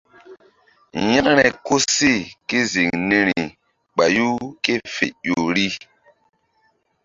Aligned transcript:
Yȩkre 1.09 1.47
koseh 1.65 2.21
ké 2.47 2.57
ziŋ 2.71 2.89
niri 3.07 3.41
ɓayu 3.95 4.27
ké 4.63 4.73
fe 4.95 5.05
ƴo 5.25 5.37
ri. 5.55 5.67